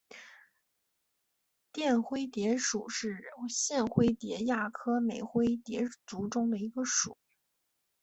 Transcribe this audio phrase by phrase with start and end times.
[1.71, 7.19] 绽灰蝶属是线灰蝶亚科美灰蝶族中的一个属。